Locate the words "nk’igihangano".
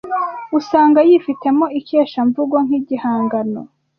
2.65-3.61